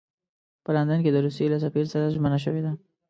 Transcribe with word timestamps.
په 0.63 0.69
لندن 0.75 0.99
کې 1.03 1.11
د 1.13 1.17
روسیې 1.25 1.47
له 1.53 1.57
سفیر 1.63 1.85
سره 1.93 2.11
ژمنه 2.15 2.39
شوې 2.45 2.61
ده. 2.65 2.71